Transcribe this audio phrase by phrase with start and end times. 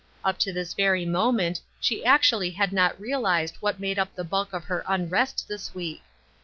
[0.25, 4.51] Up to this very moment she actually had not realized what made up the bulk
[4.51, 6.01] of her unrest this week.